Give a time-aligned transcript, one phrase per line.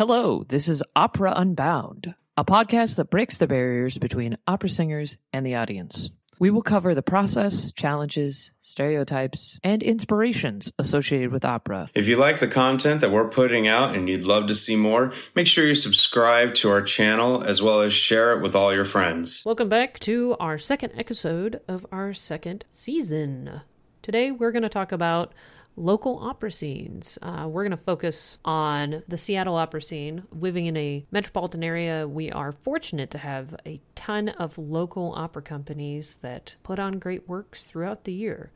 [0.00, 5.44] Hello, this is Opera Unbound, a podcast that breaks the barriers between opera singers and
[5.44, 6.08] the audience.
[6.38, 11.90] We will cover the process, challenges, stereotypes, and inspirations associated with opera.
[11.94, 15.12] If you like the content that we're putting out and you'd love to see more,
[15.34, 18.86] make sure you subscribe to our channel as well as share it with all your
[18.86, 19.42] friends.
[19.44, 23.60] Welcome back to our second episode of our second season.
[24.00, 25.34] Today we're going to talk about
[25.80, 27.18] local opera scenes.
[27.22, 30.24] Uh, we're going to focus on the Seattle opera scene.
[30.30, 35.42] Living in a metropolitan area, we are fortunate to have a ton of local opera
[35.42, 38.50] companies that put on great works throughout the year.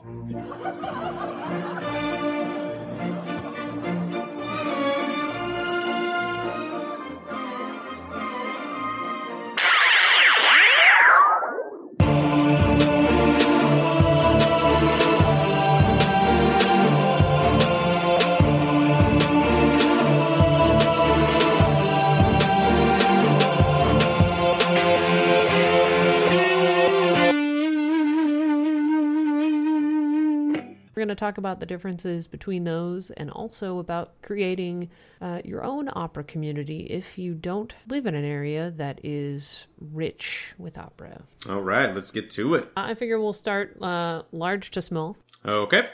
[31.05, 34.89] Going to talk about the differences between those and also about creating
[35.21, 40.55] uh, your own opera community if you don't live in an area that is rich
[40.57, 41.21] with opera.
[41.51, 42.73] All right, let's get to it.
[42.75, 45.19] I figure we'll start uh, large to small.
[45.45, 45.91] Okay.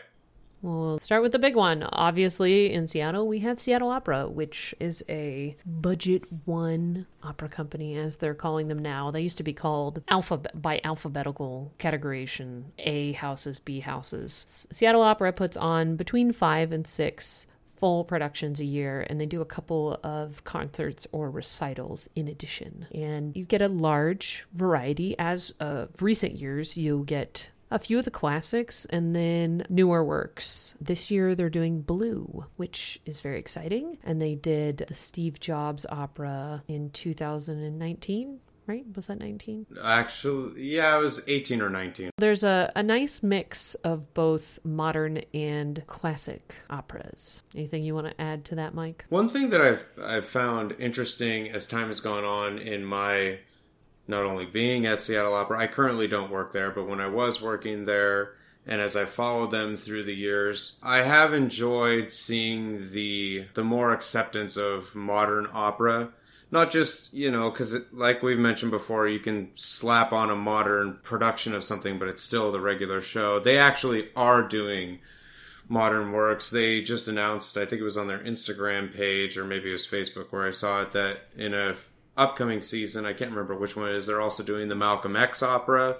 [0.62, 1.82] We'll start with the big one.
[1.84, 8.16] Obviously, in Seattle, we have Seattle Opera, which is a budget one opera company, as
[8.16, 9.10] they're calling them now.
[9.10, 14.66] They used to be called alphabet by alphabetical categorization A houses, B houses.
[14.70, 19.40] Seattle Opera puts on between five and six full productions a year and they do
[19.40, 25.52] a couple of concerts or recitals in addition and you get a large variety as
[25.60, 30.76] of recent years you'll get a few of the classics and then newer works.
[30.80, 33.98] This year they're doing Blue, which is very exciting.
[34.04, 38.40] And they did the Steve Jobs opera in 2019.
[38.66, 38.84] Right?
[38.94, 39.66] Was that 19?
[39.82, 42.10] Actually, yeah, it was 18 or 19.
[42.18, 47.42] There's a, a nice mix of both modern and classic operas.
[47.56, 49.06] Anything you want to add to that, Mike?
[49.08, 53.40] One thing that I've I've found interesting as time has gone on in my
[54.10, 57.40] not only being at Seattle Opera, I currently don't work there, but when I was
[57.40, 58.34] working there
[58.66, 63.92] and as I followed them through the years, I have enjoyed seeing the the more
[63.92, 66.10] acceptance of modern opera.
[66.52, 70.98] Not just, you know, because like we've mentioned before, you can slap on a modern
[71.02, 73.38] production of something, but it's still the regular show.
[73.38, 74.98] They actually are doing
[75.68, 76.50] modern works.
[76.50, 79.86] They just announced, I think it was on their Instagram page or maybe it was
[79.86, 81.76] Facebook where I saw it, that in a
[82.16, 83.06] upcoming season.
[83.06, 84.06] I can't remember which one it is.
[84.06, 85.96] They're also doing the Malcolm X opera.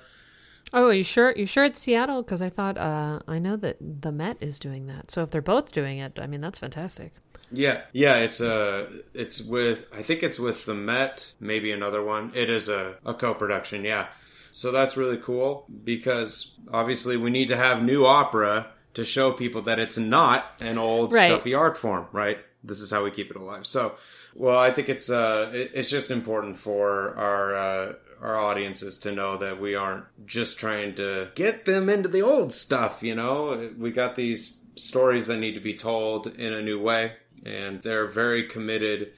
[0.72, 1.32] Oh, are you sure?
[1.36, 2.22] You sure it's Seattle?
[2.22, 5.10] Because I thought uh, I know that the Met is doing that.
[5.10, 7.12] So if they're both doing it, I mean that's fantastic.
[7.50, 8.18] Yeah, yeah.
[8.18, 12.30] It's a, it's with I think it's with the Met, maybe another one.
[12.34, 13.84] It is a, a co-production.
[13.84, 14.06] Yeah,
[14.52, 19.62] so that's really cool because obviously we need to have new opera to show people
[19.62, 21.26] that it's not an old Right.
[21.26, 22.38] stuffy art form, right?
[22.62, 23.66] This is how we keep it alive.
[23.66, 23.94] So,
[24.34, 29.12] well, I think it's uh, it- it's just important for our uh, our audiences to
[29.12, 33.02] know that we aren't just trying to get them into the old stuff.
[33.02, 37.12] You know, we got these stories that need to be told in a new way,
[37.46, 39.12] and they're very committed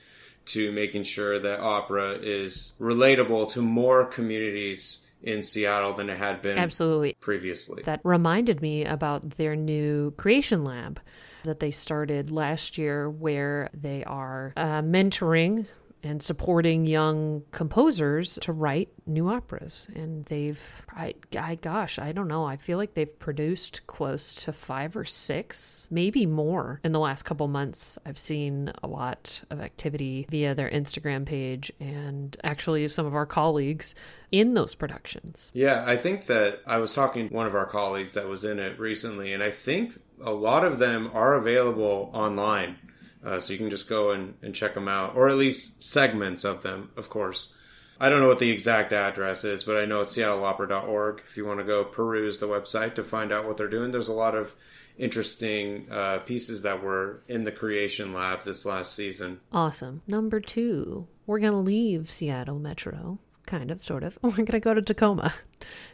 [0.45, 6.43] to making sure that opera is relatable to more communities in Seattle than it had
[6.43, 7.17] been Absolutely.
[7.21, 7.83] previously.
[7.85, 10.99] That reminded me about their new creation lab
[11.45, 15.67] that they started last year, where they are uh, mentoring
[16.03, 19.87] and supporting young composers to write new operas.
[19.95, 22.45] And they've, I, I, gosh, I don't know.
[22.45, 27.23] I feel like they've produced close to five or six, maybe more in the last
[27.25, 27.99] couple months.
[28.05, 33.27] I've seen a lot of activity via their Instagram page and actually some of our
[33.27, 33.95] colleagues
[34.31, 35.51] in those productions.
[35.55, 38.59] Yeah, I think that I was talking to one of our colleagues that was in
[38.59, 42.77] it recently, and I think a lot of them are available online.
[43.25, 46.45] Uh, so you can just go and, and check them out, or at least segments
[46.45, 47.53] of them, of course.
[48.01, 51.47] I don't know what the exact address is, but I know it's seattleopera.org if you
[51.47, 53.93] want to go peruse the website to find out what they're doing.
[53.93, 54.53] There's a lot of
[54.99, 59.41] interesting uh, pieces that were in the creation lab this last season.
[59.53, 60.03] Awesome.
[60.07, 63.19] Number two, we're going to leave Seattle Metro.
[63.47, 64.17] Kind of, sort of.
[64.23, 65.35] We're going to go to Tacoma.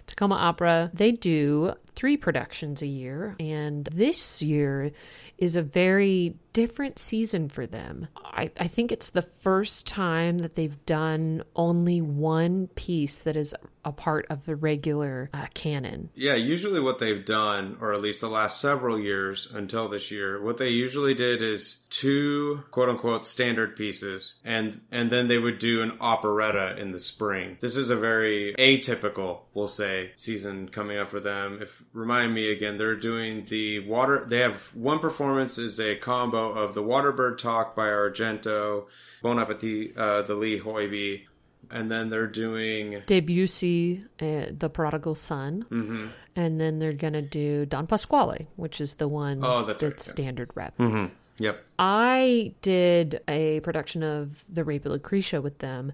[0.06, 0.91] Tacoma Opera.
[0.93, 4.91] They do three productions a year, and this year
[5.38, 8.08] is a very different season for them.
[8.16, 13.55] I, I think it's the first time that they've done only one piece that is
[13.84, 16.10] a part of the regular uh, canon.
[16.14, 20.43] Yeah, usually what they've done, or at least the last several years until this year,
[20.43, 25.58] what they usually did is two quote unquote standard pieces, and and then they would
[25.58, 27.56] do an operetta in the spring.
[27.60, 31.60] This is a very atypical, we'll say, season coming up for them.
[31.62, 34.26] If remind me again, they're doing the water.
[34.28, 38.87] They have one performance is a combo of the Waterbird Talk by Argento,
[39.23, 41.23] Bon Appetit, uh, the Lee Hoiby,
[41.71, 46.06] and then they're doing Debussy, uh, The Prodigal Son, mm-hmm.
[46.37, 49.97] and then they're gonna do Don Pasquale, which is the one Oh, that's right, yeah.
[49.99, 50.77] standard rep.
[50.79, 51.06] mm-hmm.
[51.38, 51.64] Yep.
[51.79, 55.93] I did a production of The Rape of Lucretia with them,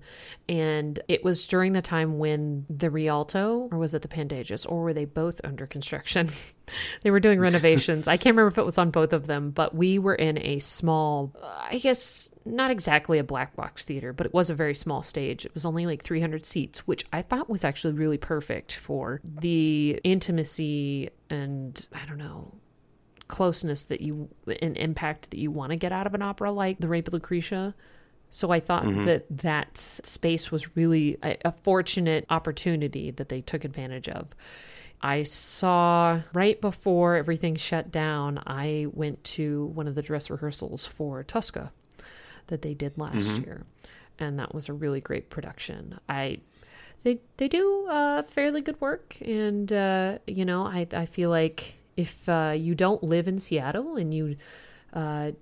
[0.48, 4.82] and it was during the time when the Rialto, or was it the Pantages, or
[4.82, 6.30] were they both under construction?
[7.02, 8.08] they were doing renovations.
[8.08, 10.58] I can't remember if it was on both of them, but we were in a
[10.60, 15.02] small, I guess not exactly a black box theater, but it was a very small
[15.02, 15.44] stage.
[15.44, 20.00] It was only like 300 seats, which I thought was actually really perfect for the
[20.02, 22.54] intimacy and I don't know
[23.28, 24.28] closeness that you
[24.60, 27.14] and impact that you want to get out of an opera like The Rape of
[27.14, 27.74] Lucretia.
[28.30, 33.64] So I thought that that space was really a, a fortunate opportunity that they took
[33.64, 34.34] advantage of.
[35.00, 40.84] I saw right before everything shut down, I went to one of the dress rehearsals
[40.84, 41.72] for Tosca
[42.48, 43.66] that they did last year.
[44.18, 46.00] And that was a really great production.
[46.08, 46.38] I
[47.04, 51.74] they they do uh, fairly good work, and uh, you know I I feel like
[51.96, 54.36] if uh, you don't live in Seattle and you
[54.92, 55.32] uh,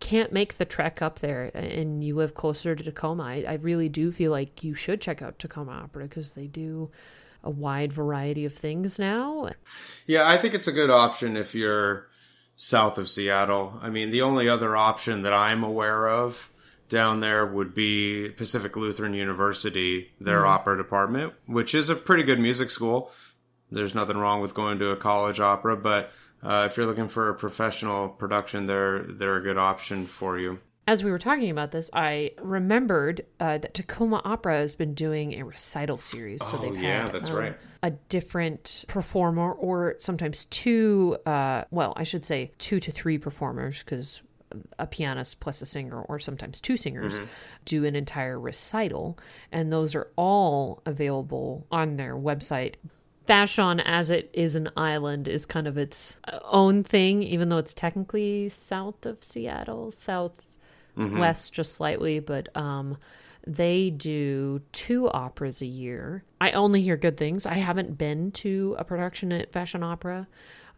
[0.00, 3.88] can't make the trek up there and you live closer to Tacoma, I, I really
[3.88, 6.90] do feel like you should check out Tacoma Opera because they do
[7.42, 9.50] a wide variety of things now.
[10.06, 12.08] Yeah, I think it's a good option if you're
[12.56, 13.78] south of Seattle.
[13.82, 16.50] I mean, the only other option that I'm aware of
[16.88, 22.38] down there would be Pacific Lutheran University, their opera department, which is a pretty good
[22.38, 23.10] music school.
[23.74, 26.10] There's nothing wrong with going to a college opera, but
[26.42, 30.58] uh, if you're looking for a professional production, they're they're a good option for you.
[30.86, 35.32] As we were talking about this, I remembered uh, that Tacoma Opera has been doing
[35.40, 36.44] a recital series.
[36.44, 37.56] So Oh, they've yeah, had that's um, right.
[37.82, 41.16] a different performer, or sometimes two.
[41.24, 44.20] Uh, well, I should say two to three performers, because
[44.78, 47.24] a pianist plus a singer, or sometimes two singers, Mm-hmm.
[47.64, 49.18] do an entire recital,
[49.50, 52.74] and those are all available on their website.
[53.26, 57.74] Vashon, as it is an island, is kind of its own thing, even though it's
[57.74, 60.46] technically south of Seattle, south
[61.18, 62.96] west just slightly, but um,
[63.46, 66.22] they do two operas a year.
[66.40, 67.46] I only hear good things.
[67.46, 70.28] I haven't been to a production at Vashon Opera.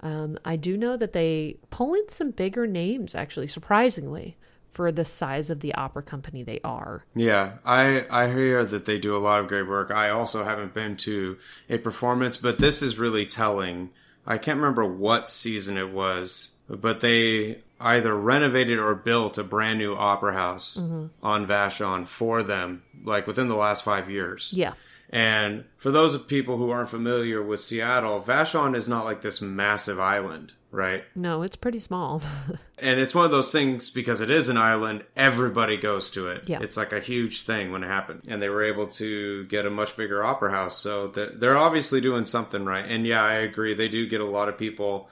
[0.01, 4.37] Um, I do know that they pull in some bigger names, actually, surprisingly,
[4.77, 7.03] for the size of the opera company they are.
[7.15, 9.91] Yeah, I I hear that they do a lot of great work.
[9.91, 11.39] I also haven't been to
[11.71, 13.89] a performance, but this is really telling.
[14.27, 19.79] I can't remember what season it was, but they either renovated or built a brand
[19.79, 21.07] new opera house mm-hmm.
[21.23, 24.53] on Vashon for them, like within the last five years.
[24.55, 24.75] Yeah.
[25.09, 29.41] And for those of people who aren't familiar with Seattle, Vashon is not like this
[29.41, 31.05] massive island, right?
[31.15, 32.23] No, it's pretty small.
[32.79, 36.47] And it's one of those things because it is an island, everybody goes to it.
[36.47, 36.59] Yeah.
[36.61, 38.25] It's like a huge thing when it happened.
[38.29, 40.77] And they were able to get a much bigger opera house.
[40.77, 42.85] So they're obviously doing something right.
[42.85, 43.73] And yeah, I agree.
[43.73, 45.09] They do get a lot of people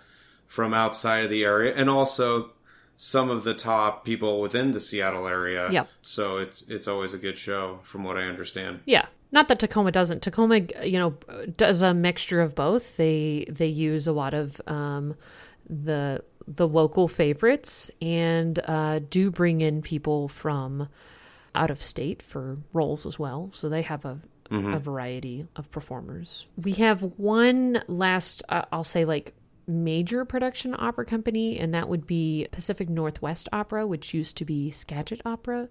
[0.47, 2.51] from outside of the area and also
[2.99, 5.71] some of the top people within the Seattle area.
[5.71, 5.87] Yeah.
[6.03, 8.81] So it's it's always a good show from what I understand.
[8.85, 9.07] Yeah.
[9.33, 10.23] Not that Tacoma doesn't.
[10.23, 11.11] Tacoma, you know,
[11.57, 12.97] does a mixture of both.
[12.97, 15.17] They they use a lot of um,
[15.69, 20.89] the the local favorites and uh, do bring in people from
[21.55, 23.51] out of state for roles as well.
[23.53, 26.47] So they have a a variety of performers.
[26.63, 29.35] We have one last, uh, I'll say, like
[29.67, 34.71] major production opera company, and that would be Pacific Northwest Opera, which used to be
[34.71, 35.69] Skagit Opera.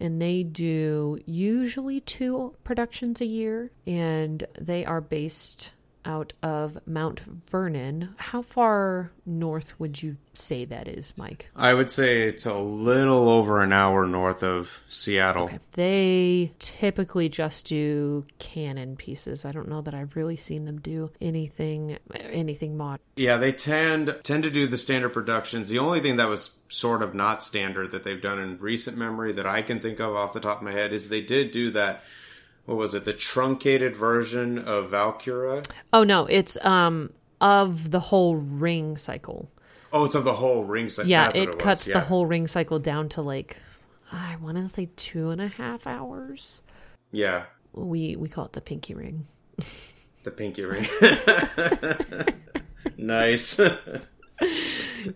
[0.00, 5.74] And they do usually two productions a year, and they are based
[6.04, 8.14] out of Mount Vernon.
[8.16, 11.48] How far north would you say that is, Mike?
[11.56, 15.50] I would say it's a little over an hour north of Seattle.
[15.72, 19.44] They typically just do canon pieces.
[19.44, 23.00] I don't know that I've really seen them do anything anything modern.
[23.16, 25.68] Yeah, they tend tend to do the standard productions.
[25.68, 29.32] The only thing that was sort of not standard that they've done in recent memory
[29.32, 31.70] that I can think of off the top of my head is they did do
[31.72, 32.02] that.
[32.66, 33.04] What was it?
[33.04, 35.62] The truncated version of Valkyrie.
[35.92, 39.50] Oh no, it's um of the whole ring cycle.
[39.92, 41.10] Oh, it's of the whole ring cycle.
[41.10, 41.94] Yeah, That's what it cuts yeah.
[41.94, 43.58] the whole ring cycle down to like
[44.10, 46.62] I want to say two and a half hours.
[47.12, 49.26] Yeah, We we call it the pinky ring.
[50.24, 50.86] The pinky ring.
[52.96, 53.60] nice.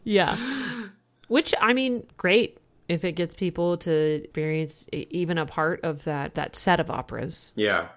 [0.05, 0.37] Yeah.
[1.29, 3.93] Which I mean, great if it gets people to
[4.25, 7.53] experience even a part of that that set of operas.
[7.55, 7.89] yeah.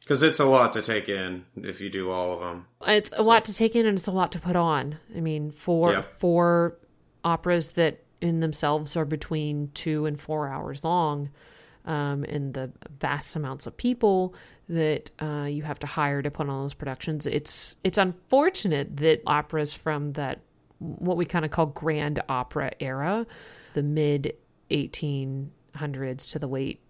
[0.00, 2.66] Because it's a lot to take in if you do all of them.
[2.88, 4.96] It's a lot to take in and it's a lot to put on.
[5.16, 6.00] I mean, for Yeah.
[6.00, 6.76] for
[7.22, 11.30] operas that in themselves are between two and four hours long,
[11.84, 14.34] um, and the vast amounts of people
[14.68, 19.22] that uh, you have to hire to put on those productions, it's it's unfortunate that
[19.24, 20.40] operas from that
[20.80, 23.24] what we kind of call grand opera era,
[23.74, 24.34] the mid
[24.70, 26.80] 1800s to the late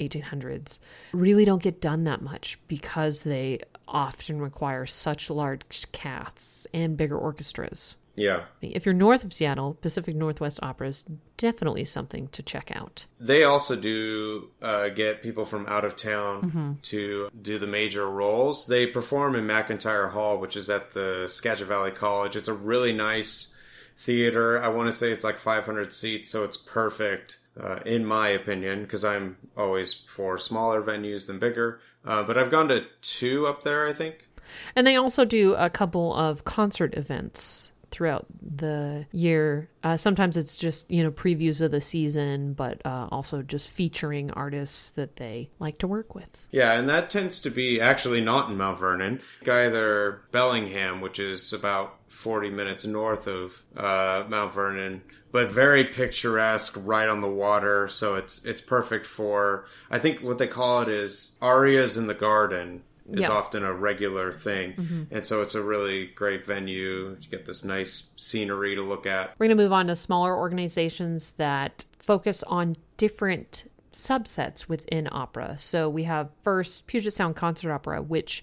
[0.00, 0.80] 1800s
[1.12, 7.16] really don't get done that much because they often require such large casts and bigger
[7.16, 7.94] orchestras.
[8.16, 8.44] Yeah.
[8.60, 11.04] If you're north of Seattle, Pacific Northwest Opera is
[11.36, 13.06] definitely something to check out.
[13.18, 16.72] They also do uh, get people from out of town Mm-hmm.
[16.82, 18.66] to do the major roles.
[18.66, 22.36] They perform in McIntyre Hall, which is at the Skagit Valley College.
[22.36, 23.52] It's a really nice
[23.96, 24.62] theater.
[24.62, 28.82] I want to say it's like 500 seats, so it's perfect, uh, in my opinion,
[28.82, 31.80] because I'm always for smaller venues than bigger.
[32.04, 34.28] Uh, but I've gone to two up there, I think.
[34.76, 39.70] And they also do a couple of concert events throughout the year.
[39.84, 44.32] Uh, sometimes it's just, you know, previews of the season, but uh, also just featuring
[44.32, 46.48] artists that they like to work with.
[46.50, 49.20] Yeah, and that tends to be actually not in Mount Vernon.
[49.48, 55.02] Either Bellingham, which is about 40 minutes north of uh, Mount Vernon,
[55.32, 57.88] but very picturesque, right on the water.
[57.88, 59.66] So it's it's perfect for.
[59.90, 63.30] I think what they call it is arias in the garden is Yeah.
[63.32, 67.16] often a regular thing, and so it's a really great venue.
[67.20, 69.34] You get this nice scenery to look at.
[69.38, 75.56] We're going to move on to smaller organizations that focus on different subsets within opera.
[75.58, 78.42] So we have first Puget Sound Concert Opera, which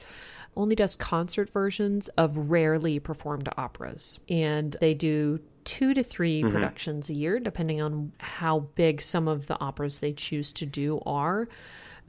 [0.55, 4.19] only does concert versions of rarely performed operas.
[4.29, 6.51] And they do two to 3 mm-hmm.
[6.51, 11.01] productions a year, depending on how big some of the operas they choose to do
[11.05, 11.47] are.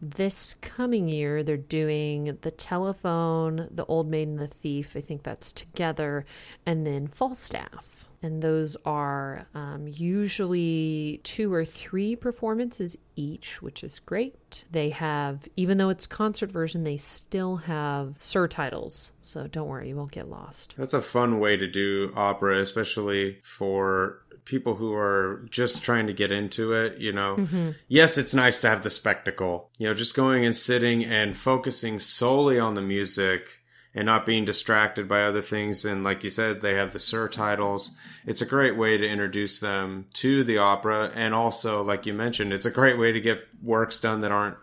[0.00, 4.96] This coming year, they're doing The Telephone, The Old Maid and the Thief.
[4.96, 6.24] I think that's together,
[6.66, 8.08] and then Falstaff.
[8.22, 14.64] And those are um, usually two or three performances each, which is great.
[14.70, 19.10] They have, even though it's concert version, they still have surtitles.
[19.22, 20.74] So don't worry, you won't get lost.
[20.76, 26.12] That's a fun way to do opera, especially for people who are just trying to
[26.12, 26.98] get into it.
[26.98, 31.04] You know, yes, it's nice to have the spectacle, you know, just going and sitting
[31.04, 33.61] and focusing solely on the music
[33.94, 35.84] and not being distracted by other things.
[35.84, 37.90] And like you said, they have the surtitles.
[38.26, 41.10] It's a great way to introduce them to the opera.
[41.14, 44.56] And also, like you mentioned, it's a great way to get works done that aren't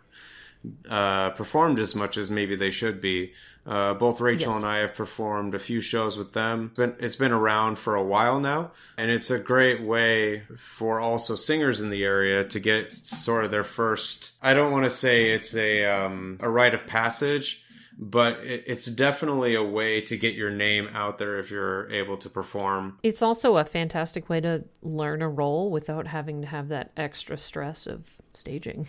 [0.89, 3.33] uh, performed as much as maybe they should be.
[3.65, 4.57] Uh, both Rachel Yes.
[4.57, 6.67] and I have performed a few shows with them.
[6.71, 10.99] It's been, it's been around for a while now, and it's a great way for
[10.99, 14.31] also singers in the area to get sort of their first.
[14.41, 17.63] I don't want to say it's a um, a rite of passage,
[17.99, 22.17] but it, it's definitely a way to get your name out there if you're able
[22.17, 22.97] to perform.
[23.03, 27.37] It's also a fantastic way to learn a role without having to have that extra
[27.37, 28.87] stress of staging.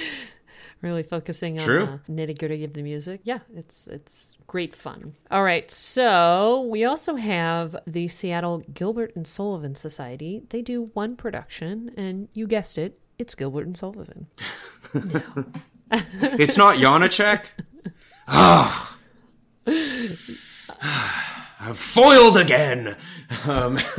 [0.80, 2.00] really focusing on True.
[2.06, 3.20] the nitty gritty of the music.
[3.24, 5.14] Yeah, it's it's great fun.
[5.32, 10.42] All right, so we also have the Seattle Gilbert and Sullivan Society.
[10.50, 14.28] They do one production, and you guessed it, it's Gilbert and Sullivan.
[15.90, 17.44] It's not Janacek.
[18.28, 18.96] Ah.
[21.60, 22.96] I'm foiled again.
[23.46, 23.80] Um,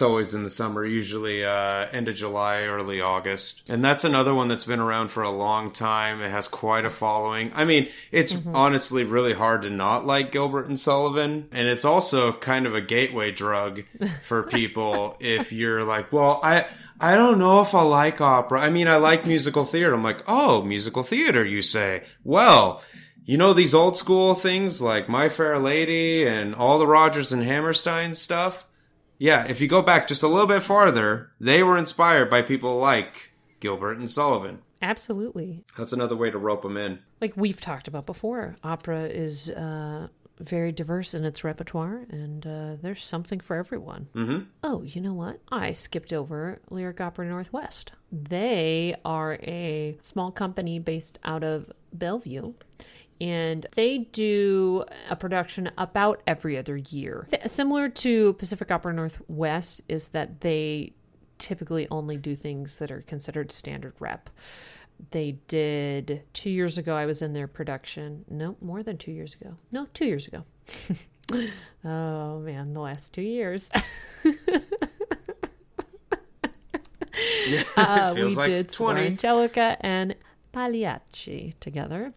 [0.00, 3.62] it's always in the summer, usually uh, end of July, early August.
[3.68, 6.22] And that's another one that's been around for a long time.
[6.22, 7.52] It has quite a following.
[7.54, 11.48] I mean, it's honestly really hard to not like Gilbert and Sullivan.
[11.52, 13.82] And it's also kind of a gateway drug
[14.24, 16.66] for people if you're like, well, I.
[17.02, 18.60] I don't know if I like opera.
[18.60, 19.94] I mean, I like musical theater.
[19.94, 22.02] I'm like, oh, musical theater, you say?
[22.24, 22.82] Well,
[23.30, 27.44] you know these old school things like My Fair Lady and all the Rodgers and
[27.44, 28.64] Hammerstein stuff?
[29.18, 32.80] Yeah, if you go back just a little bit farther, they were inspired by people
[32.80, 34.62] like Gilbert and Sullivan.
[34.82, 35.62] Absolutely.
[35.78, 36.98] That's another way to rope them in.
[37.20, 40.08] Like we've talked about before, opera is uh,
[40.40, 44.08] very diverse in its repertoire, and uh, there's something for everyone.
[44.12, 44.38] Mm-hmm.
[44.64, 45.38] Oh, you know what?
[45.52, 47.92] I skipped over Lyric Opera Northwest.
[48.10, 52.54] They are a small company based out of Bellevue.
[53.20, 57.26] And they do a production about every other year.
[57.30, 60.94] Th- Similar to Pacific Opera Northwest, is that they
[61.38, 64.28] typically only do things that are considered standard rep
[65.10, 66.94] They did two years ago.
[66.94, 68.24] I was in their production.
[68.28, 69.54] No, more than two years ago.
[69.72, 70.40] No, two years ago.
[71.84, 73.70] oh man, the last two years.
[77.76, 79.06] uh, we like did 20.
[79.06, 80.14] Angelica and
[80.52, 82.12] Pagliacci together.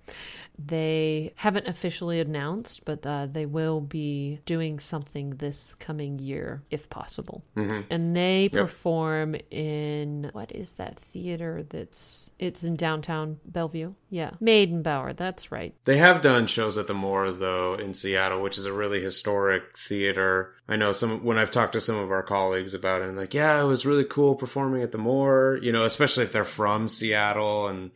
[0.58, 6.90] They haven't officially announced, but uh, they will be doing something this coming year, if
[6.90, 7.44] possible.
[7.58, 7.82] Mm-hmm.
[7.90, 11.66] And they perform in what is that theater?
[11.68, 13.94] That's it's in downtown Bellevue.
[14.10, 15.16] Yeah, Meydenbauer.
[15.16, 15.74] That's right.
[15.86, 19.78] They have done shows at the Moore though in Seattle, which is a really historic
[19.78, 20.54] theater.
[20.68, 23.34] I know some when I've talked to some of our colleagues about it, and like,
[23.34, 25.60] yeah, it was really cool performing at the Moore.
[25.62, 27.92] You know, especially if they're from Seattle and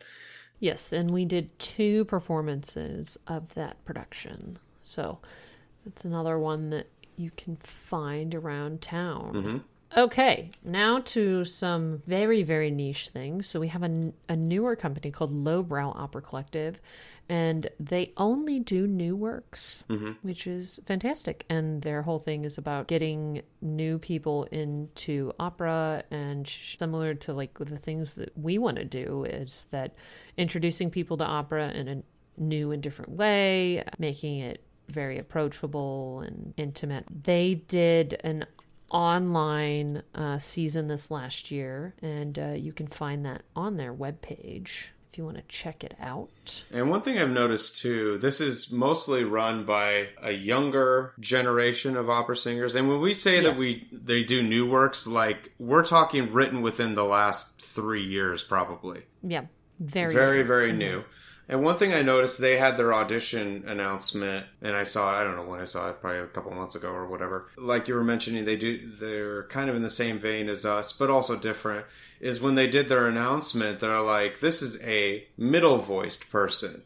[0.60, 4.58] Yes, and we did two performances of that production.
[4.84, 5.20] So
[5.86, 9.34] that's another one that you can find around town.
[9.34, 9.58] Mm-hmm.
[9.98, 13.48] Okay, now to some very, very niche things.
[13.48, 16.80] So we have a, a newer company called Lowbrow Opera Collective,
[17.28, 20.12] and they only do new works, mm-hmm.
[20.22, 21.48] which is fantastic.
[21.50, 27.58] And their whole thing is about getting new people into opera, and similar to like
[27.58, 29.96] the things that we want to do is that
[30.38, 32.04] introducing people to opera in a
[32.38, 34.62] new and different way, making it
[34.94, 37.06] very approachable and intimate.
[37.24, 38.46] They did an
[38.90, 44.86] online uh, season this last year, and uh, you can find that on their webpage
[45.12, 46.64] if you want to check it out.
[46.72, 52.10] And one thing I've noticed too, this is mostly run by a younger generation of
[52.10, 52.76] opera singers.
[52.76, 56.94] And when we say that we they do new works, like we're talking written within
[56.94, 59.04] the last three years, probably.
[59.24, 59.46] Yeah,
[59.80, 60.48] very, very, new.
[60.48, 61.04] very new.
[61.50, 65.22] And one thing I noticed, they had their audition announcement, and I saw it.
[65.22, 67.50] I don't know when I saw it, probably a couple months ago or whatever.
[67.58, 68.92] Like you were mentioning, they do.
[69.00, 71.86] They're kind of in the same vein as us, but also different.
[72.20, 76.84] Is when they did their announcement, they're like, "This is a middle voiced person."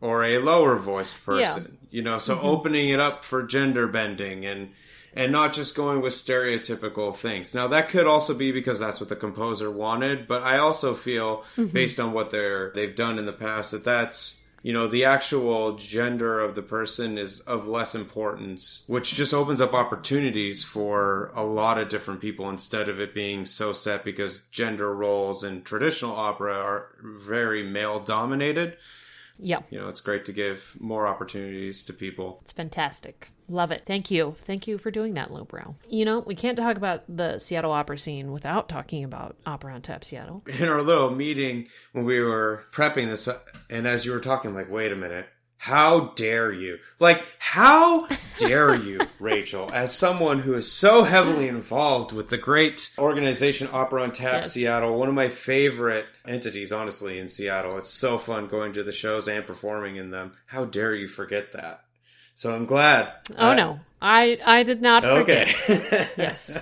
[0.00, 2.46] Or a lower voiced person, you know, so mm-hmm.
[2.46, 4.72] opening it up for gender bending and
[5.16, 7.54] and not just going with stereotypical things.
[7.54, 11.38] Now that could also be because that's what the composer wanted, but I also feel
[11.56, 11.66] mm-hmm.
[11.68, 15.76] based on what they're they've done in the past that that's you know the actual
[15.76, 21.44] gender of the person is of less importance, which just opens up opportunities for a
[21.44, 26.14] lot of different people instead of it being so set because gender roles in traditional
[26.14, 28.76] opera are very male dominated.
[29.38, 32.38] Yeah, You know, it's great to give more opportunities to people.
[32.42, 33.28] it's fantastic.
[33.48, 33.82] Love it.
[33.86, 34.34] Thank you.
[34.38, 35.76] Thank you for doing that, Lowbrow.
[35.88, 39.82] You know, we can't talk about the Seattle opera scene without talking about Opera on
[39.82, 40.42] Tap Seattle.
[40.58, 43.28] in our little meeting when we were prepping this,
[43.70, 45.26] and as you were talking, I'm like, wait a minute.
[45.58, 46.78] How dare you?
[47.00, 52.90] Like, how dare you, Rachel, as someone who is so heavily involved with the great
[52.98, 54.52] organization Opera on Tap Yes.
[54.52, 57.78] Seattle, one of my favorite entities, honestly, in Seattle.
[57.78, 60.32] It's so fun going to the shows and performing in them.
[60.46, 61.82] How dare you forget that?
[62.34, 63.12] So I'm glad.
[63.38, 65.48] Oh Uh, no, I I did not forget.
[65.70, 66.08] Okay.
[66.18, 66.60] yes.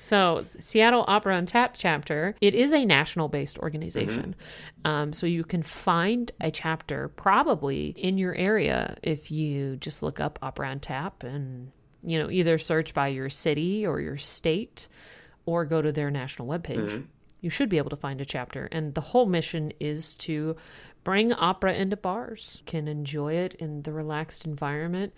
[0.00, 4.34] So, Seattle Opera on Tap chapter, it is a national based organization.
[4.82, 10.18] Um, so, you can find a chapter probably in your area if you just look
[10.18, 11.70] up Opera on Tap and,
[12.02, 14.88] you know, either search by your city or your state
[15.44, 17.06] or go to their national webpage.
[17.42, 18.70] You should be able to find a chapter.
[18.72, 20.56] And the whole mission is to
[21.04, 25.12] bring opera into bars, can enjoy it in the relaxed environment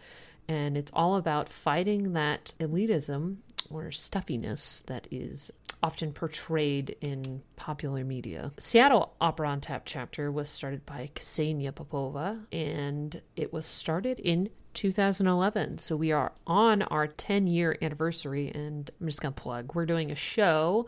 [0.48, 3.36] and it's all about fighting that elitism
[3.70, 5.50] or stuffiness that is
[5.82, 8.52] often portrayed in popular media.
[8.58, 14.50] Seattle Opera on Tap chapter was started by Ksenia Popova, and it was started in
[14.74, 15.78] 2011.
[15.78, 19.86] So we are on our 10 year anniversary, and I'm just going to plug we're
[19.86, 20.86] doing a show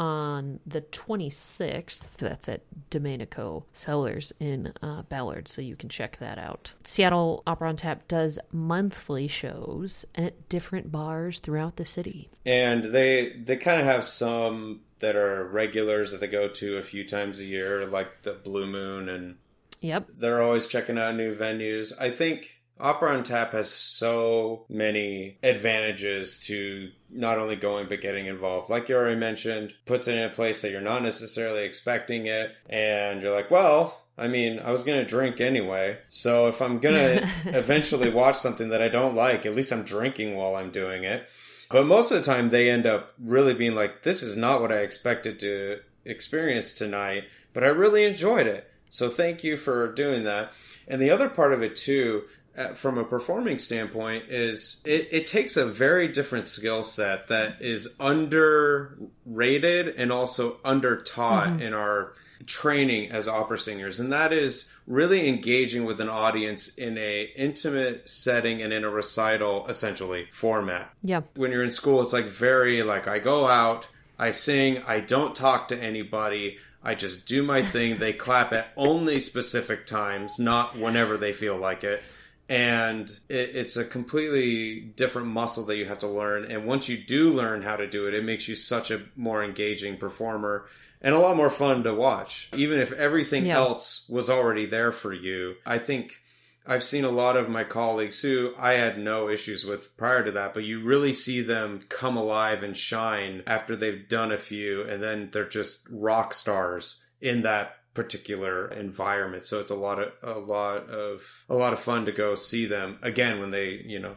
[0.00, 2.04] on the 26th.
[2.16, 6.74] That's at Domanico Cellars in uh, Ballard, so you can check that out.
[6.84, 12.30] Seattle Opera on Tap does monthly shows at different bars throughout the city.
[12.46, 16.82] and they they kind of have some that are regulars that they go to a
[16.82, 19.36] few times a year, like the Blue Moon, and
[19.82, 20.08] Yep.
[20.18, 21.92] they're always checking out new venues.
[21.98, 28.26] I think Opera on Tap has so many advantages to not only going but getting
[28.26, 28.70] involved.
[28.70, 32.54] Like you already mentioned, puts it in a place that you're not necessarily expecting it,
[32.68, 33.96] and you're like, well.
[34.18, 35.96] I mean, I was going to drink anyway.
[36.10, 39.82] So if I'm going to eventually watch something that I don't like, at least I'm
[39.82, 41.26] drinking while I'm doing it.
[41.70, 44.72] But most of the time, they end up really being like, this is not what
[44.72, 48.70] I expected to experience tonight, but I really enjoyed it.
[48.90, 50.52] So thank you for doing that.
[50.88, 52.24] And the other part of it, too,
[52.60, 57.62] Uh, from a performing standpoint, is it, it takes a very different skill set that
[57.62, 61.62] is underrated and also under taught mm-hmm.
[61.62, 62.12] in our
[62.44, 68.06] training as opera singers, and that is really engaging with an audience in a intimate
[68.06, 70.92] setting and in a recital essentially format.
[71.02, 71.22] Yeah.
[71.36, 75.34] When you're in school, it's like very like I go out, I sing, I don't
[75.34, 76.58] talk to anybody.
[76.82, 77.96] I just do my thing.
[77.96, 82.02] They clap at only specific times, not whenever they feel like it
[82.50, 86.98] and it, it's a completely different muscle that you have to learn and once you
[86.98, 90.66] do learn how to do it it makes you such a more engaging performer
[91.00, 93.56] and a lot more fun to watch even if everything Yeah.
[93.56, 96.20] else was already there for you i think
[96.66, 100.32] i've seen a lot of my colleagues who i had no issues with prior to
[100.32, 104.82] that but you really see them come alive and shine after they've done a few
[104.82, 110.12] and then they're just rock stars in that particular environment so it's a lot of
[110.22, 113.98] a lot of a lot of fun to go see them again when they you
[113.98, 114.16] know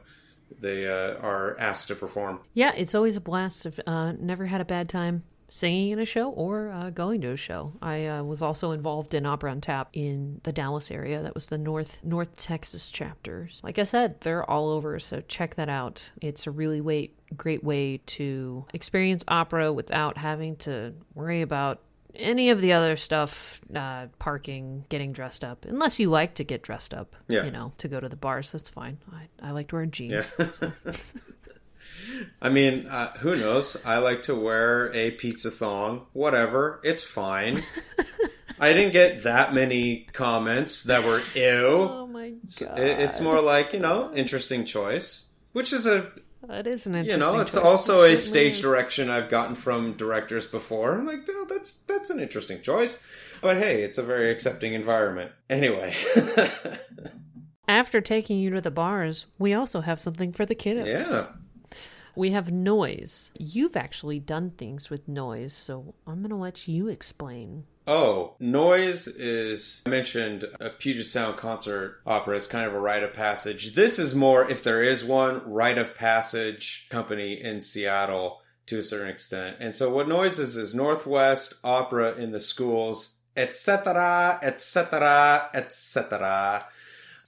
[0.59, 3.65] they uh, are asked to perform Yeah, it's always a blast.
[3.65, 7.31] I've uh, never had a bad time singing in a show or uh, going to
[7.31, 7.73] a show.
[7.81, 11.21] I uh, was also involved in Opera on Tap in the Dallas area.
[11.21, 13.61] That was the North North Texas chapters.
[13.63, 16.11] Like I said, they're all over, so check that out.
[16.21, 21.81] It's a really wait, great way to experience opera without having to worry about
[22.15, 26.61] any of the other stuff uh, parking getting dressed up unless you like to get
[26.61, 27.45] dressed up Yeah.
[27.45, 30.31] you know to go to the bars that's fine i, I like to wear jeans
[30.39, 30.47] Yeah.
[32.41, 33.77] I mean, uh, who knows?
[33.85, 36.05] I like to wear a pizza thong.
[36.13, 36.79] Whatever.
[36.83, 37.61] It's fine.
[38.59, 41.65] I didn't get that many comments that were ew.
[41.67, 45.23] oh my god it- It's more like, you know, interesting choice.
[45.53, 46.11] Which is a,
[46.47, 47.63] That is an you know, it's choice.
[47.63, 48.61] also It a stage is.
[48.61, 50.93] direction I've gotten from directors before.
[50.93, 53.01] I'm like, oh, that's that's an interesting choice.
[53.41, 55.31] But hey, it's a very accepting environment.
[55.49, 55.95] Anyway.
[57.67, 60.85] After taking you to the bars, we also have something for the kiddos.
[60.85, 61.27] yeah.
[62.15, 63.31] We have noise.
[63.39, 67.63] You've actually done things with noise, so I'm going to let you explain.
[67.85, 73.03] Oh, noise is I mentioned a Puget Sound concert opera is kind of a rite
[73.03, 73.73] of passage.
[73.73, 78.83] This is more, if there is one, rite of passage company in Seattle to a
[78.83, 79.57] certain extent.
[79.59, 86.65] And so what noise is is Northwest opera in the schools, etc., etc., etc.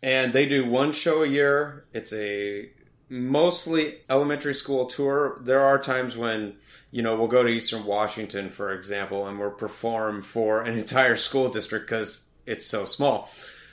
[0.02, 1.86] And they do one show a year.
[1.92, 2.70] It's a
[3.10, 5.40] mostly elementary school tour.
[5.42, 6.56] There are times when,
[6.92, 11.16] you know, we'll go to Eastern Washington, for example, and we'll perform for an entire
[11.16, 13.30] school district because it's so small.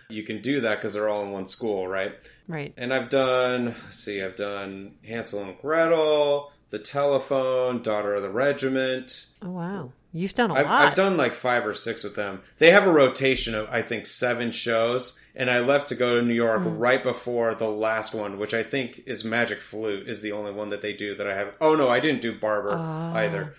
[0.09, 2.15] You can do that because they're all in one school, right?
[2.47, 2.75] Right.
[2.77, 8.31] And I've done, let's see, I've done Hansel and Gretel, The Telephone, Daughter of the
[8.31, 9.27] Regiment.
[9.41, 9.93] Oh, wow.
[10.13, 10.81] You've done a I've, lot.
[10.89, 12.43] I've done like five or six with them.
[12.59, 16.23] They have a rotation of I think seven shows, and I left to go to
[16.23, 16.77] New York Hmm.
[16.79, 20.69] right before the last one, which I think is Magic Flute is the only one
[20.69, 21.55] that they do that I have.
[21.61, 23.15] Oh no, I didn't do Barber Ah.
[23.17, 23.55] either.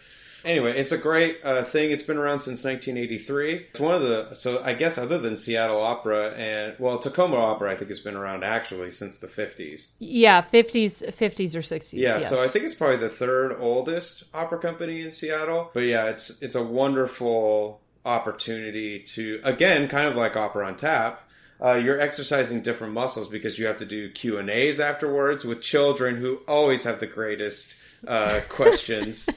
[0.46, 1.92] Anyway, it's a great uh, thing.
[1.92, 3.54] It's been around since 1983.
[3.70, 7.72] It's one of the so I guess other than Seattle Opera and well Tacoma Opera,
[7.72, 9.92] I think has been around actually since the 50s.
[10.00, 11.94] yeah, 50s, 50s or 60s.
[11.94, 12.30] Yeah, yes.
[12.30, 15.72] so I think it's probably the third oldest opera company in Seattle.
[15.74, 21.22] But yeah, it's it's a wonderful opportunity to again, kind of like Opera on Tap.
[21.64, 25.62] Uh, you're exercising different muscles because you have to do Q and A's afterwards with
[25.62, 27.76] children who always have the greatest
[28.06, 29.30] uh, questions.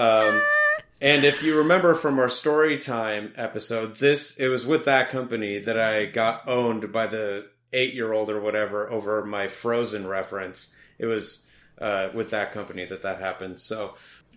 [0.00, 0.42] Um,
[1.00, 5.58] and if you remember from our story time episode, this it was with that company
[5.58, 10.74] that I got owned by the eight year old or whatever over my Frozen reference.
[10.98, 11.46] It was
[11.80, 13.58] uh, with that company that that happened.
[13.60, 13.94] So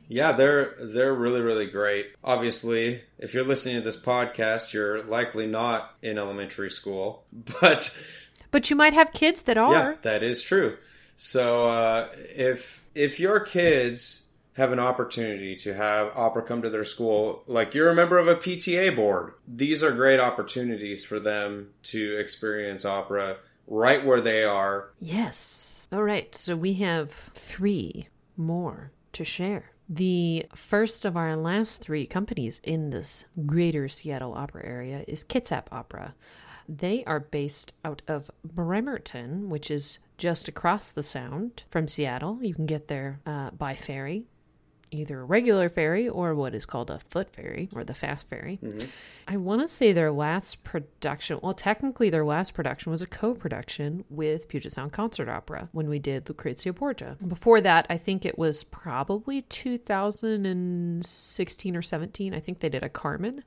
[0.08, 2.14] yeah, they're they're really really great.
[2.24, 7.24] Obviously, if you're listening to this podcast, you're likely not in elementary school,
[7.62, 7.96] but
[8.52, 9.74] But you might have kids that are.
[9.74, 10.78] yeah, that is true.
[11.16, 14.24] So uh, if if your kids
[14.54, 18.28] have an opportunity to have opera come to their school, like you're a member of
[18.28, 23.38] a PTA board, these are great opportunities for them to experience opera
[23.68, 24.90] right where they are.
[25.00, 25.86] Yes.
[25.92, 26.34] All right.
[26.36, 29.72] So we have three more to share.
[29.90, 35.66] The first of our last three companies in this greater Seattle opera area is Kitsap
[35.72, 36.16] Opera.
[36.70, 42.40] They are based out of Bremerton, which is just across the sound from Seattle.
[42.42, 44.26] You can get there uh, by ferry,
[44.94, 48.60] either a regular ferry or what is called a foot ferry or the fast ferry.
[48.64, 48.86] Mm-hmm.
[49.28, 53.34] I want to say their last production, well, technically their last production was a co
[53.34, 57.18] production with Puget Sound Concert Opera when we did Lucrezia Borgia.
[57.28, 62.34] Before that, I think it was probably 2016 or 17.
[62.34, 63.44] I think they did a Carmen.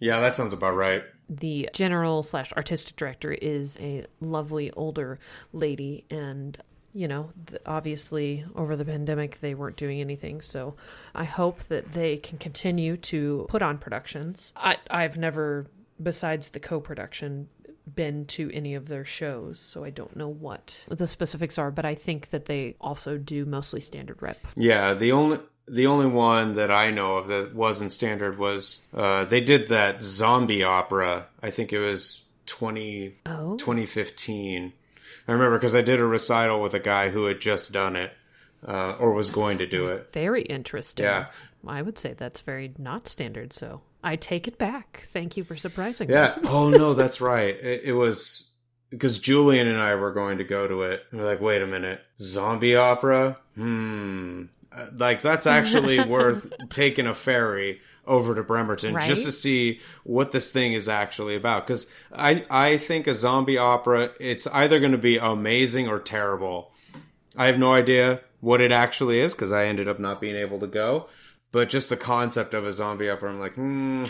[0.00, 1.02] Yeah, that sounds about right.
[1.28, 5.18] The general slash artistic director is a lovely older
[5.52, 6.56] lady, and
[6.94, 7.30] you know,
[7.66, 10.40] obviously over the pandemic they weren't doing anything.
[10.40, 10.76] So
[11.14, 14.52] I hope that they can continue to put on productions.
[14.56, 15.66] I, I've never,
[16.02, 17.48] besides the co production,
[17.94, 21.84] been to any of their shows, so I don't know what the specifics are, but
[21.86, 24.38] I think that they also do mostly standard rep.
[24.56, 29.24] Yeah, the only the only one that I know of that wasn't standard was uh,
[29.26, 31.26] they did that zombie opera.
[31.42, 33.56] I think it was 20, Oh.
[33.56, 34.72] 2015.
[35.28, 38.12] I remember because I did a recital with a guy who had just done it
[38.66, 40.10] uh, or was going to do it.
[40.12, 41.04] Very interesting.
[41.04, 41.26] Yeah.
[41.66, 45.06] I would say that's very not standard, so I take it back.
[45.12, 46.14] Thank you for surprising me.
[46.14, 46.36] Yeah.
[46.46, 47.54] Oh no, that's right.
[47.56, 48.50] It, it was
[48.90, 51.02] because Julian and I were going to go to it.
[51.12, 53.36] We're like, wait a minute, zombie opera?
[53.54, 54.44] Hmm.
[54.72, 59.06] Uh, Like that's actually worth taking a ferry over to Bremerton Right?
[59.06, 61.66] just to see what this thing is actually about.
[61.66, 66.72] Because I I think a zombie opera, it's either going to be amazing or terrible.
[67.36, 70.58] I have no idea what it actually is because I ended up not being able
[70.60, 71.08] to go.
[71.50, 74.06] But just the concept of a zombie opera, I'm like, hmm.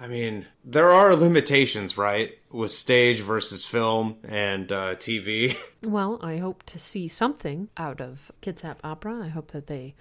[0.00, 2.38] I mean, there are limitations, right?
[2.52, 5.56] With stage versus film and uh, TV.
[5.84, 9.22] Well, I hope to see something out of Kitsap Opera.
[9.22, 9.94] I hope that they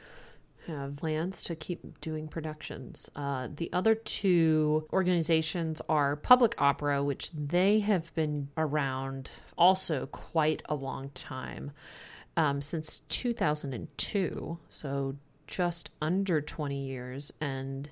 [0.67, 3.09] have plans to keep doing productions.
[3.15, 10.61] Uh, the other two organizations are Public Opera, which they have been around also quite
[10.69, 11.71] a long time,
[12.35, 15.15] um, since 2002, so
[15.47, 17.89] just under 20 years, and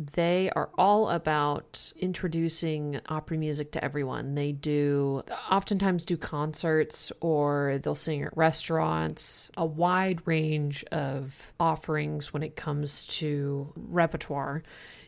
[0.00, 4.34] they are all about introducing opera music to everyone.
[4.34, 12.32] They do oftentimes do concerts or they'll sing at restaurants, a wide range of offerings
[12.32, 14.62] when it comes to repertoire.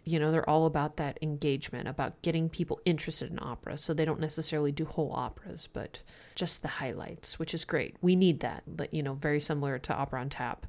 [0.04, 3.78] You know, they're all about that engagement, about getting people interested in opera.
[3.78, 6.02] So they don't necessarily do whole operas, but
[6.34, 7.96] just the highlights, which is great.
[8.02, 10.66] We need that, but you know, very similar to Opera on Tap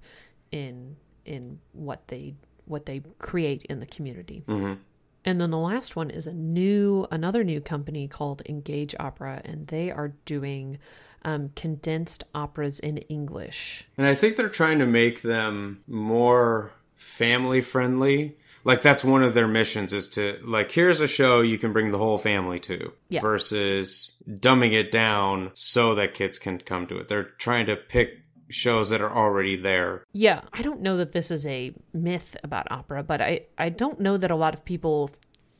[0.49, 4.43] in in what they what they create in the community.
[4.47, 4.78] Mhm.
[5.26, 9.67] And then the last one is a new, another new company called Engage Opera, and
[9.67, 10.80] they are doing
[11.26, 13.88] um, condensed operas in English.
[13.97, 18.36] And I think they're trying to make them more family friendly.
[18.65, 21.91] Like that's one of their missions is to like here's a show you can bring
[21.91, 23.21] the whole family to Yeah.
[23.21, 27.08] versus dumbing it down so that kids can come to it.
[27.08, 30.03] They're trying to pick shows that are already there.
[30.13, 33.99] Yeah, I don't know that this is a myth about opera, but I, I don't
[33.99, 35.10] know that a lot of people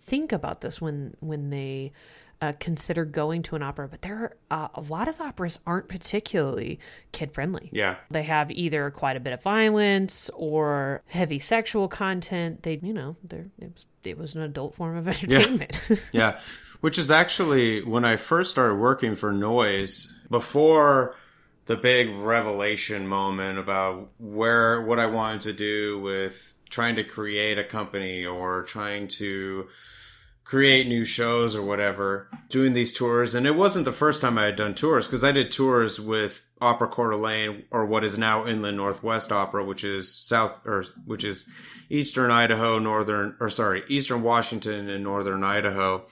[0.06, 1.94] think about this when when they
[2.44, 3.88] uh, consider going to an opera.
[3.88, 6.80] But there are uh, a lot of operas aren't particularly
[7.14, 7.70] kid friendly.
[7.72, 7.96] Yeah.
[8.12, 12.64] They have either quite a bit of violence or heavy sexual content.
[12.64, 15.80] They, you know, they're, it, was, it was an adult form of entertainment.
[16.12, 16.40] Yeah.
[16.82, 21.16] Which is actually when I first started working for Noise, before
[21.66, 27.58] the big revelation moment about where what I wanted to do with trying to create
[27.58, 29.68] a company or trying to
[30.44, 33.34] create new shows or whatever, doing these tours.
[33.34, 36.42] And it wasn't the first time I had done tours because I did tours with
[36.60, 41.24] Opera Coeur d'Alene or what is now Inland Northwest Opera, which is south or which
[41.24, 41.46] is
[41.90, 46.06] eastern Idaho, northern or sorry, eastern Washington and northern Idaho.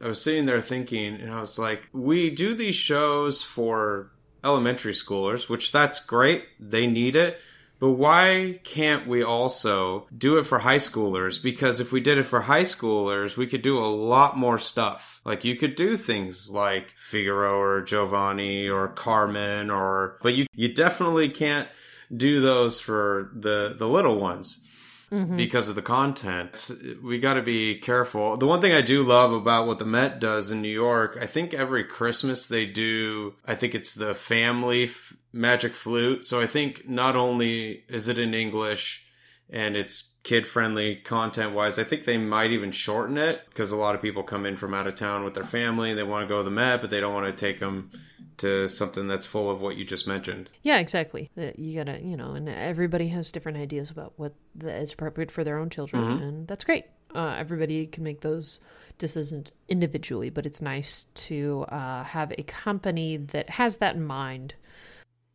[0.00, 4.10] I was sitting there thinking, and I was like, we do these shows for
[4.44, 6.44] elementary schoolers, which that's great.
[6.58, 7.40] They need it.
[7.78, 11.42] But why can't we also do it for high schoolers?
[11.42, 15.20] Because if we did it for high schoolers, we could do a lot more stuff.
[15.24, 20.72] Like you could do things like Figaro or Giovanni or Carmen or, but you, you
[20.72, 21.68] definitely can't
[22.16, 24.64] do those for the, the little ones
[25.12, 25.36] Mm-hmm.
[25.36, 26.70] because of the content.
[27.02, 28.38] We got to be careful.
[28.38, 31.26] The one thing I do love about what the Met does in New York, I
[31.26, 36.24] think every Christmas they do, I think it's the family f- magic flute.
[36.24, 39.04] So I think not only is it in English
[39.50, 43.76] and it's kid friendly content wise, I think they might even shorten it because a
[43.76, 46.24] lot of people come in from out of town with their family and they want
[46.24, 47.90] to go to the Met, but they don't want to take them
[48.38, 50.50] to something that's full of what you just mentioned.
[50.62, 51.30] Yeah, exactly.
[51.36, 55.58] You gotta, you know, and everybody has different ideas about what is appropriate for their
[55.58, 56.86] own children, and that's great.
[57.14, 58.58] Uh, everybody can make those
[58.98, 64.54] decisions individually, but it's nice to uh, have a company that has that in mind.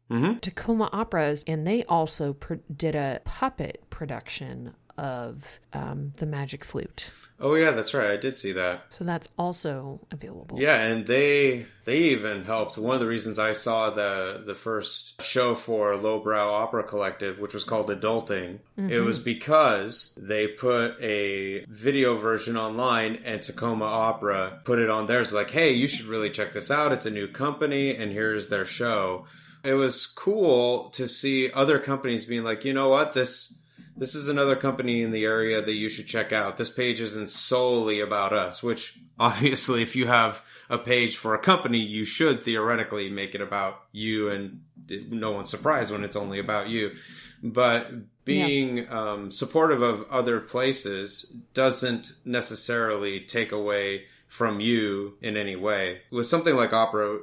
[0.10, 0.40] Mm-hmm.
[0.40, 7.12] Tacoma Operas, and they also pr- did a puppet production of um, the Magic Flute,
[7.40, 8.10] Oh yeah, that's right.
[8.10, 8.86] I did see that.
[8.90, 10.60] so that's also available.
[10.60, 12.80] Yeah, and they they even helped.
[12.80, 17.54] One of the reasons I saw the the first show for Lowbrow Opera Collective, which
[17.54, 24.62] was called Adulting, it was because they put a video version online, and Tacoma Opera
[24.64, 25.32] put it on theirs.
[25.32, 26.92] Like, hey, you should really check this out.
[26.92, 29.28] It's a new company, and here's their show.
[29.64, 33.54] It was cool to see other companies being like, you know what, this
[33.98, 36.58] this is another company in the area that you should check out.
[36.58, 41.40] This page isn't solely about us, which obviously, if you have a page for a
[41.40, 44.62] company, you should theoretically make it about you, and
[45.10, 46.96] no one's surprised when it's only about you.
[47.42, 47.92] But
[48.26, 48.84] being yeah.
[48.90, 56.02] um, supportive of other places doesn't necessarily take away from you in any way.
[56.12, 57.20] With something like opera,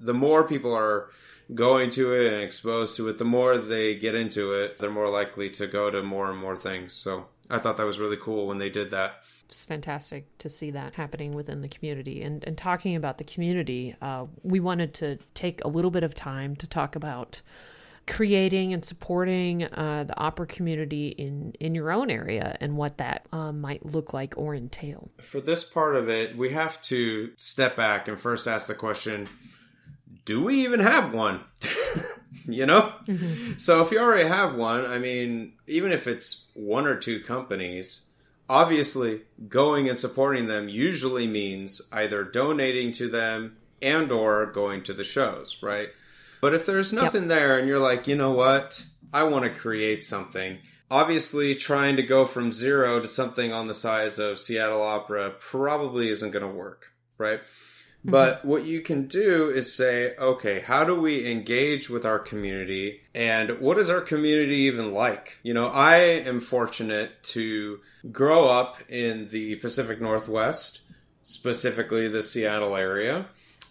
[0.00, 1.10] the more people are
[1.54, 5.08] going to it and exposed to it, the more they get into it, they're more
[5.08, 6.92] likely to go to more and more things.
[6.92, 9.22] So I thought that was really cool when they did that.
[9.48, 12.22] It's fantastic to see that happening within the community.
[12.22, 16.14] And, and talking about the community, uh, we wanted to take a little bit of
[16.14, 17.42] time to talk about
[18.06, 23.26] creating and supporting uh, the opera community in in your own area and what that
[23.32, 25.10] um, might look like or entail.
[25.20, 29.28] For this part of it, we have to step back and first ask the question:
[30.24, 31.40] Do we even have one?
[32.46, 32.92] you know.
[33.06, 33.58] Mm-hmm.
[33.58, 38.02] So if you already have one, I mean, even if it's one or two companies.
[38.48, 44.92] Obviously, going and supporting them usually means either donating to them and or going to
[44.92, 45.88] the shows, right?
[46.42, 47.28] But if there's nothing yep.
[47.28, 48.84] there and you're like, you know what?
[49.12, 50.58] I want to create something.
[50.90, 56.10] Obviously, trying to go from zero to something on the size of Seattle Opera probably
[56.10, 57.40] isn't going to work, right?
[58.02, 58.10] Mm-hmm.
[58.10, 63.00] But what you can do is say, okay, how do we engage with our community?
[63.14, 65.38] And what is our community even like?
[65.44, 67.78] You know, I am fortunate to
[68.10, 70.80] grow up in the Pacific Northwest,
[71.22, 73.26] specifically the Seattle area.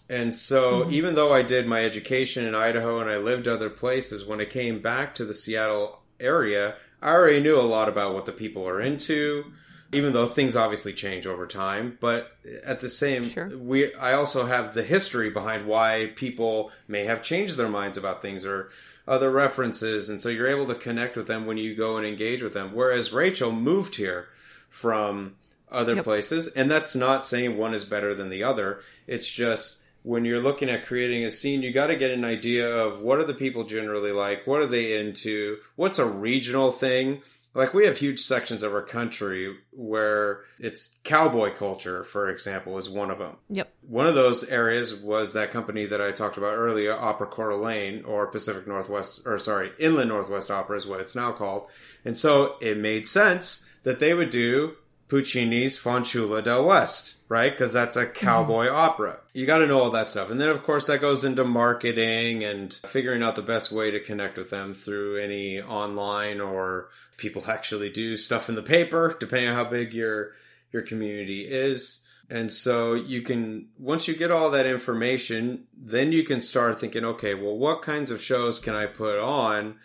[0.07, 0.91] And so, mm-hmm.
[0.93, 4.45] even though I did my education in Idaho and I lived other places, when I
[4.45, 8.67] came back to the Seattle area, I already knew a lot about what the people
[8.67, 9.45] are into,
[9.93, 11.97] even though things obviously change over time.
[11.99, 12.31] But
[12.63, 13.49] at the same, sure.
[13.57, 18.21] we I also have the history behind why people may have changed their minds about
[18.21, 18.69] things or
[19.07, 22.43] other references, and so you're able to connect with them when you go and engage
[22.43, 22.71] with them.
[22.73, 24.27] Whereas Rachel moved here
[24.69, 25.35] from
[25.71, 26.03] other yep.
[26.03, 28.81] places, and that's not saying one is better than the other.
[29.07, 32.67] It's just when you're looking at creating a scene, you got to get an idea
[32.67, 37.21] of what are the people generally like, what are they into, what's a regional thing.
[37.53, 42.89] Like we have huge sections of our country where it's cowboy culture, for example, is
[42.89, 43.35] one of them.
[43.49, 43.73] Yep.
[43.81, 48.05] One of those areas was that company that I talked about earlier, Opera Coeur d'Alene,
[48.05, 51.67] or Pacific Northwest, or sorry, Inland Northwest Opera is what it's now called.
[52.05, 54.75] And so it made sense that they would do
[55.11, 57.51] Puccini's Fanciulla del West, right?
[57.51, 58.75] Because that's a cowboy mm-hmm.
[58.77, 59.19] opera.
[59.33, 60.31] You got to know all that stuff.
[60.31, 63.99] And then, of course, that goes into marketing and figuring out the best way to
[63.99, 69.49] connect with them through any online or people actually do stuff in the paper, depending
[69.49, 70.31] on how big your
[70.71, 72.07] your community is.
[72.29, 77.03] And so you can, once you get all that information, then you can start thinking,
[77.03, 79.75] okay, well, what kinds of shows can I put on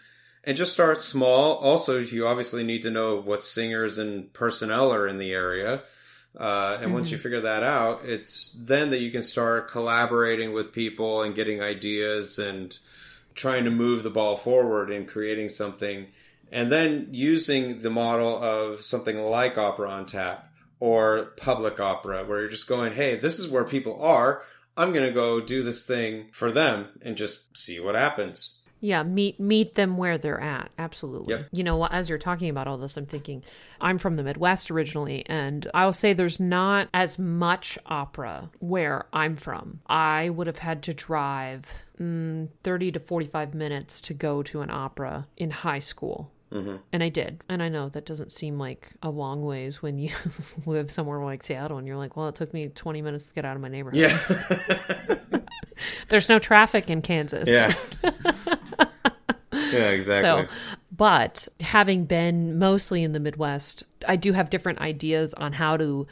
[0.46, 1.56] and just start small.
[1.56, 5.82] Also, you obviously need to know what singers and personnel are in the area.
[6.38, 6.92] Uh, and mm-hmm.
[6.94, 7.22] once you mm-hmm.
[7.22, 12.38] figure that out, it's then that you can start collaborating with people and getting ideas
[12.38, 12.78] and
[13.34, 16.06] trying to move the ball forward and creating something.
[16.52, 22.40] And then using the model of something like Opera on Tap or public opera, where
[22.40, 24.42] you're just going, hey, this is where people are.
[24.76, 28.60] I'm going to go do this thing for them and just see what happens.
[28.80, 30.70] Yeah, meet meet them where they're at.
[30.78, 31.34] Absolutely.
[31.34, 31.48] Yep.
[31.52, 33.42] You know, as you're talking about all this, I'm thinking
[33.80, 39.36] I'm from the Midwest originally, and I'll say there's not as much opera where I'm
[39.36, 39.80] from.
[39.86, 44.70] I would have had to drive mm, 30 to 45 minutes to go to an
[44.70, 46.30] opera in high school.
[46.52, 46.76] Mm-hmm.
[46.92, 47.42] And I did.
[47.48, 50.10] And I know that doesn't seem like a long ways when you
[50.66, 53.44] live somewhere like Seattle and you're like, well, it took me 20 minutes to get
[53.44, 53.98] out of my neighborhood.
[53.98, 55.16] Yeah.
[56.08, 57.48] There's no traffic in Kansas.
[57.48, 57.74] Yeah.
[59.52, 60.46] yeah, exactly.
[60.46, 60.52] So,
[60.96, 66.06] but having been mostly in the Midwest, I do have different ideas on how to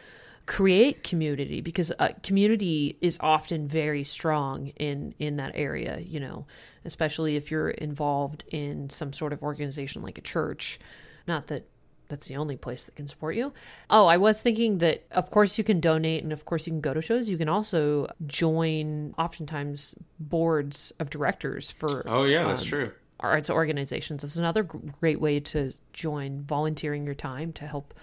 [0.46, 6.46] create community because uh, community is often very strong in in that area you know
[6.84, 10.78] especially if you're involved in some sort of organization like a church
[11.26, 11.64] not that
[12.08, 13.52] that's the only place that can support you.
[13.90, 16.80] Oh, I was thinking that of course you can donate and of course you can
[16.80, 17.30] go to shows.
[17.30, 22.92] You can also join oftentimes boards of directors for Oh yeah, that's um, true.
[23.20, 24.22] Arts organizations.
[24.22, 27.94] It's another great way to join volunteering your time to help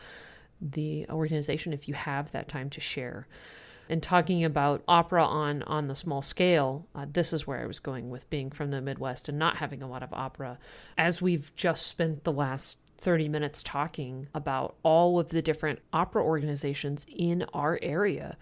[0.62, 3.28] the organization if you have that time to share.
[3.90, 7.80] And talking about opera on on the small scale, uh, this is where I was
[7.80, 10.58] going with being from the Midwest and not having a lot of opera.
[10.98, 16.24] As we've just spent the last 30 minutes talking about all of the different opera
[16.24, 18.38] organizations in our area.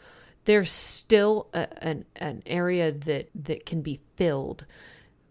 [0.45, 4.65] There's still a, an, an area that, that can be filled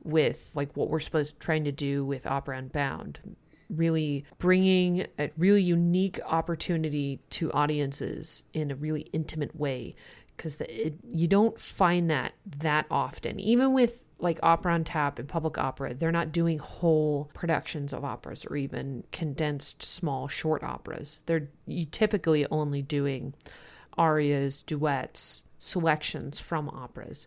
[0.02, 3.20] with like what we're supposed trying to do with Opera Unbound.
[3.68, 9.94] Really bringing a really unique opportunity to audiences in a really intimate way
[10.38, 10.56] because
[11.02, 13.40] you don't find that that often.
[13.40, 18.04] Even with like Opera on Tap and Public Opera, they're not doing whole productions of
[18.04, 21.20] operas or even condensed small short operas.
[21.26, 21.48] They're
[21.90, 23.34] typically only doing
[23.98, 27.26] arias, duets, selections from operas.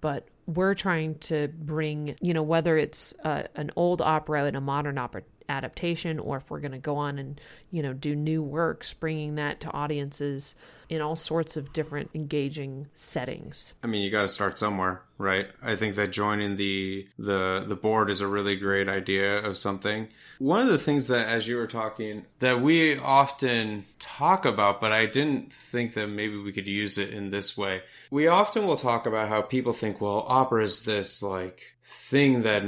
[0.00, 4.60] But we're trying to bring, you know, whether it's uh, an old opera and a
[4.60, 7.40] modern opera adaptation or if we're going to go on and,
[7.70, 10.54] you know, do new works, bringing that to audiences
[10.92, 13.72] in all sorts of different engaging settings.
[13.82, 15.46] I mean, you got to start somewhere, right?
[15.62, 20.08] I think that joining the the the board is a really great idea of something.
[20.38, 24.92] One of the things that as you were talking that we often talk about, but
[24.92, 27.80] I didn't think that maybe we could use it in this way.
[28.10, 32.64] We often will talk about how people think, well, opera is this like thing that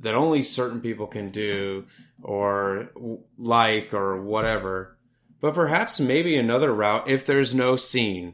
[0.00, 1.86] that only certain people can do
[2.22, 2.90] or
[3.38, 4.94] like or whatever
[5.44, 8.32] but perhaps maybe another route, if there's no scene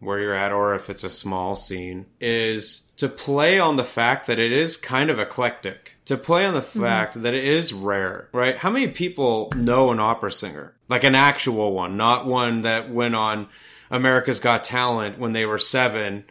[0.00, 4.26] where you're at, or if it's a small scene, is to play on the fact
[4.26, 5.94] that it is kind of eclectic.
[6.06, 6.82] To play on the mm-hmm.
[6.82, 7.22] fact mm-hmm.
[7.22, 8.56] that it is rare, right?
[8.58, 10.74] How many people know an opera singer?
[10.88, 13.46] Like an actual one, not one that went on
[13.88, 16.24] America's Got Talent when they were seven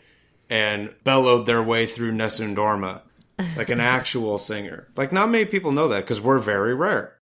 [0.50, 3.00] and bellowed their way through Nessun Dorma.
[3.56, 4.88] Like an actual singer.
[4.96, 7.18] Like, not many people know that because we're very rare.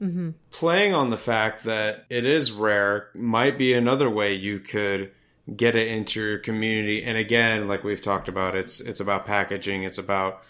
[0.00, 0.30] Mm-hmm.
[0.50, 5.10] Playing on the fact that it is rare might be another way you could
[5.54, 7.02] get it into your community.
[7.02, 9.82] And again, like we've talked about, it's it's about packaging.
[9.82, 10.44] It's about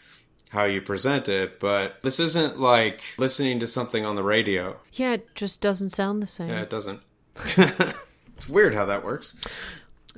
[0.50, 4.76] how you present it, but this isn't like listening to something on the radio.
[4.92, 6.48] Yeah, it just doesn't sound the same.
[6.48, 7.00] Yeah, it doesn't.
[7.36, 9.36] it's weird how that works.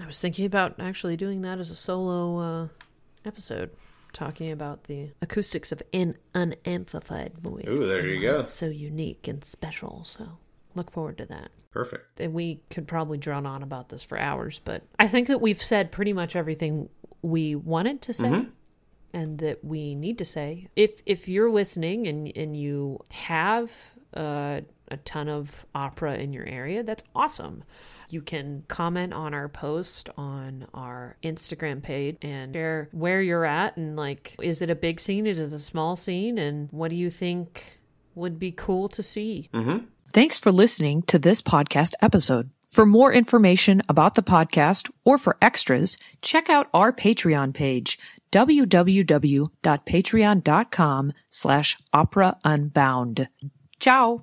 [0.00, 2.68] I was thinking about actually doing that as a solo uh,
[3.24, 3.70] episode
[4.12, 7.66] talking about the acoustics of an unamplified voice.
[7.68, 8.40] Ooh, there you go.
[8.40, 10.04] It's so unique and special.
[10.04, 10.38] So
[10.74, 11.50] look forward to that.
[11.70, 12.20] Perfect.
[12.20, 15.62] And we could probably drone on about this for hours, but I think that we've
[15.62, 16.88] said pretty much everything
[17.22, 18.28] we wanted to say.
[18.28, 18.50] Mm-hmm.
[19.12, 20.68] And that we need to say.
[20.76, 23.72] If if you're listening and and you have
[24.14, 24.60] uh,
[24.90, 27.64] a ton of opera in your area, that's awesome.
[28.08, 33.76] You can comment on our post on our Instagram page and share where you're at
[33.76, 35.26] and like, is it a big scene?
[35.26, 36.38] Is it a small scene?
[36.38, 37.78] And what do you think
[38.14, 39.48] would be cool to see?
[39.54, 39.84] Mm-hmm.
[40.12, 42.50] Thanks for listening to this podcast episode.
[42.68, 47.98] For more information about the podcast or for extras, check out our Patreon page,
[48.30, 53.28] www.patreon.com slash opera unbound.
[53.80, 54.22] Ciao.